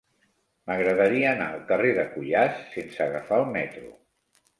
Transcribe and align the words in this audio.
M'agradaria 0.69 1.27
anar 1.33 1.49
al 1.57 1.61
carrer 1.71 1.91
de 1.97 2.05
Cuyàs 2.13 2.63
sense 2.77 3.05
agafar 3.07 3.39
el 3.43 3.47
metro. 3.59 3.93